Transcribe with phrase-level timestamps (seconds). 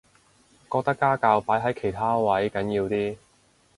[0.71, 3.17] 覺得家教擺喺其他位緊要啲